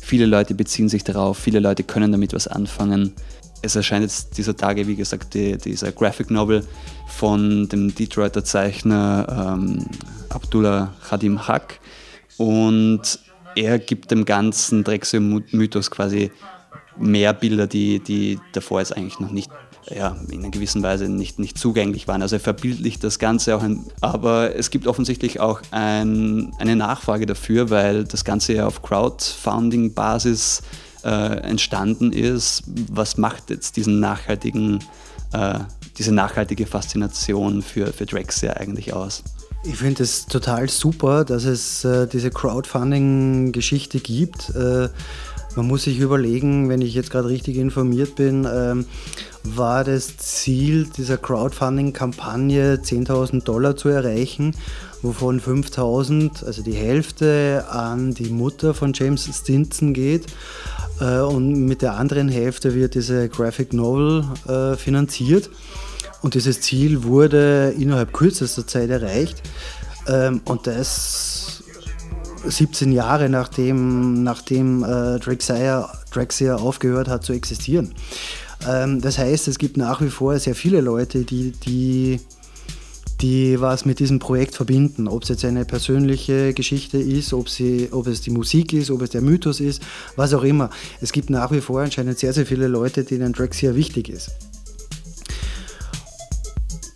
[0.00, 3.12] Viele Leute beziehen sich darauf, viele Leute können damit was anfangen.
[3.60, 6.66] Es erscheint jetzt dieser Tage, wie gesagt, die, dieser Graphic Novel
[7.06, 9.86] von dem Detroiter Zeichner ähm,
[10.30, 11.78] Abdullah Khadim Haq
[12.38, 13.20] und
[13.54, 16.32] er gibt dem ganzen Drexel-Mythos quasi
[16.98, 19.50] mehr Bilder, die, die davor jetzt eigentlich noch nicht
[19.90, 22.22] ja, in einer gewissen Weise nicht, nicht zugänglich waren.
[22.22, 27.26] Also er verbildlicht das Ganze auch, ein, aber es gibt offensichtlich auch ein, eine Nachfrage
[27.26, 30.62] dafür, weil das Ganze ja auf Crowdfunding-Basis
[31.04, 32.62] äh, entstanden ist.
[32.90, 34.78] Was macht jetzt diesen nachhaltigen,
[35.32, 35.58] äh,
[35.98, 39.22] diese nachhaltige Faszination für, für Drexia eigentlich aus?
[39.64, 44.52] Ich finde es total super, dass es äh, diese Crowdfunding-Geschichte gibt.
[45.54, 48.86] Man muss sich überlegen, wenn ich jetzt gerade richtig informiert bin, ähm,
[49.44, 54.54] war das Ziel dieser Crowdfunding-Kampagne 10.000 Dollar zu erreichen,
[55.02, 60.26] wovon 5.000, also die Hälfte, an die Mutter von James Stinson geht.
[61.00, 65.50] Äh, und mit der anderen Hälfte wird diese Graphic Novel äh, finanziert.
[66.22, 69.42] Und dieses Ziel wurde innerhalb kürzester Zeit erreicht.
[70.08, 71.31] Ähm, und das
[72.44, 75.88] 17 Jahre nachdem, nachdem äh, Drexia,
[76.56, 77.94] aufgehört hat zu existieren.
[78.68, 82.20] Ähm, das heißt, es gibt nach wie vor sehr viele Leute, die, die,
[83.20, 85.08] die was mit diesem Projekt verbinden.
[85.08, 89.02] Ob es jetzt eine persönliche Geschichte ist, ob, sie, ob es die Musik ist, ob
[89.02, 89.82] es der Mythos ist,
[90.16, 90.70] was auch immer.
[91.00, 94.51] Es gibt nach wie vor anscheinend sehr, sehr viele Leute, denen Drexia wichtig ist.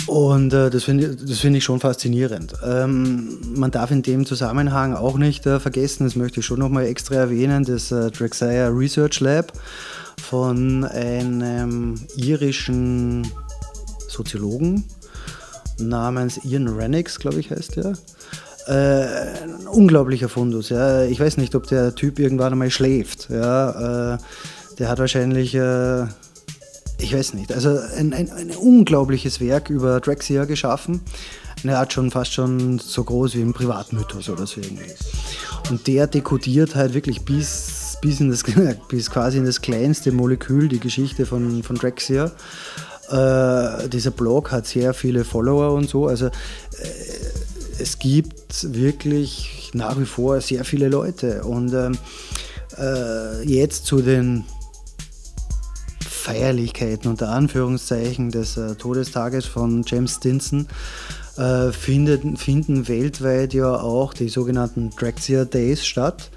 [0.07, 2.55] Und äh, das finde find ich schon faszinierend.
[2.65, 6.87] Ähm, man darf in dem Zusammenhang auch nicht äh, vergessen, das möchte ich schon nochmal
[6.87, 9.53] extra erwähnen, das äh, Drexia Research Lab
[10.23, 13.27] von einem irischen
[14.09, 14.85] Soziologen
[15.79, 17.95] namens Ian Renix, glaube ich, heißt der.
[18.67, 20.71] Äh, ein unglaublicher Fundus.
[20.71, 21.05] Ja.
[21.05, 23.29] Ich weiß nicht, ob der Typ irgendwann einmal schläft.
[23.31, 24.15] Ja.
[24.15, 24.19] Äh,
[24.79, 26.07] der hat wahrscheinlich äh,
[26.99, 31.03] ich weiß nicht, also ein, ein, ein unglaubliches Werk über Drexia geschaffen.
[31.65, 34.93] Er hat schon fast schon so groß wie ein Privatmythos oder so irgendwie.
[35.71, 38.45] Und der dekodiert halt wirklich bis, bis, in das,
[38.89, 42.31] bis quasi in das kleinste Molekül die Geschichte von, von Drexia.
[43.09, 46.07] Äh, dieser Blog hat sehr viele Follower und so.
[46.07, 46.31] Also äh,
[47.79, 51.43] es gibt wirklich nach wie vor sehr viele Leute.
[51.45, 51.99] Und ähm,
[52.79, 54.45] äh, jetzt zu den
[56.27, 60.67] Feierlichkeiten unter Anführungszeichen des äh, Todestages von James Stinson
[61.37, 66.33] äh, findet, finden weltweit ja auch die sogenannten Drexia Days statt.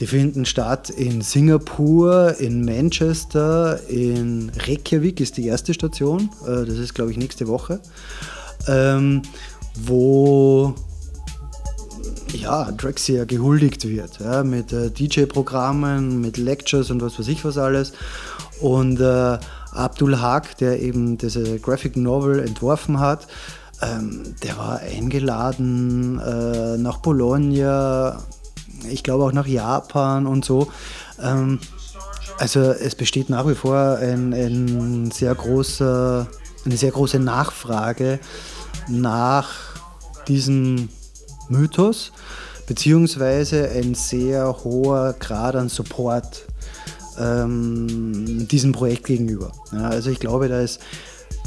[0.00, 6.78] Die finden statt in Singapur, in Manchester, in Reykjavik ist die erste Station, äh, das
[6.78, 7.78] ist glaube ich nächste Woche,
[8.66, 9.22] ähm,
[9.76, 10.74] wo
[12.32, 17.58] ja, Drexia gehuldigt wird, ja, mit äh, DJ-Programmen, mit Lectures und was weiß ich was
[17.58, 17.92] alles.
[18.64, 19.38] Und äh,
[19.72, 23.26] Abdul Haq, der eben diese Graphic Novel entworfen hat,
[23.82, 28.22] ähm, der war eingeladen äh, nach Bologna,
[28.88, 30.68] ich glaube auch nach Japan und so.
[31.22, 31.60] Ähm,
[32.38, 36.26] also es besteht nach wie vor ein, ein sehr großer,
[36.64, 38.18] eine sehr große Nachfrage
[38.88, 39.50] nach
[40.26, 40.88] diesem
[41.50, 42.12] Mythos,
[42.66, 46.46] beziehungsweise ein sehr hoher Grad an Support
[47.18, 49.52] ähm, diesem Projekt gegenüber.
[49.72, 50.80] Ja, also ich glaube, da, ist,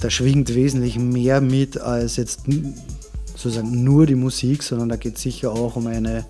[0.01, 2.41] da schwingt wesentlich mehr mit als jetzt
[3.35, 6.25] sozusagen nur die Musik, sondern da geht es sicher auch um eine,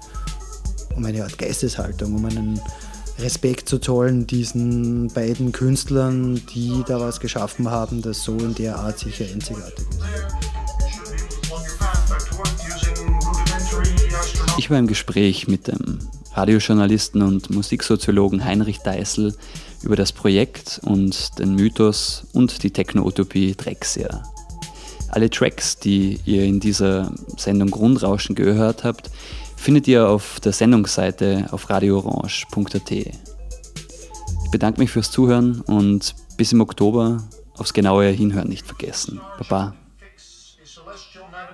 [0.95, 2.59] um eine Art Geisteshaltung, um einen
[3.19, 8.77] Respekt zu zollen diesen beiden Künstlern, die da was geschaffen haben, das so in der
[8.77, 9.99] Art sicher einzigartig ist.
[14.57, 15.99] Ich war im Gespräch mit dem
[16.38, 19.35] Radiojournalisten und Musiksoziologen Heinrich Deißel
[19.81, 24.21] über das Projekt und den Mythos und die Techno-Utopie Drexia.
[25.09, 29.09] Alle Tracks, die ihr in dieser Sendung Grundrauschen gehört habt,
[29.55, 32.91] findet ihr auf der Sendungsseite auf radioorange.at.
[32.91, 37.23] Ich bedanke mich fürs Zuhören und bis im Oktober
[37.57, 39.19] aufs genaue Hinhören nicht vergessen.
[39.39, 39.73] Baba.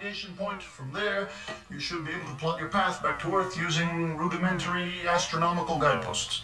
[0.04, 0.62] Navigation point.
[0.62, 1.30] From there,
[1.70, 6.44] you should be able to plot your path back to Earth using rudimentary astronomical guideposts.